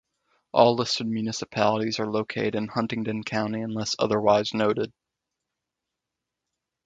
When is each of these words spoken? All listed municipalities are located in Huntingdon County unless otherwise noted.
All 0.51 0.73
listed 0.73 1.05
municipalities 1.05 1.99
are 1.99 2.09
located 2.09 2.55
in 2.55 2.69
Huntingdon 2.69 3.23
County 3.23 3.61
unless 3.61 3.95
otherwise 3.99 4.51
noted. 4.51 4.91